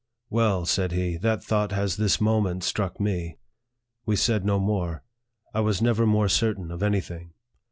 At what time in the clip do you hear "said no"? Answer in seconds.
4.15-4.59